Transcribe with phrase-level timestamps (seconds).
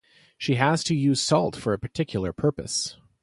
[0.35, 2.97] She has to use salt for a particular purpose.